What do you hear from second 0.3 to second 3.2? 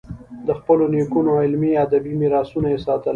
د خپلو نیکونو علمي، ادبي میراثونه یې ساتل.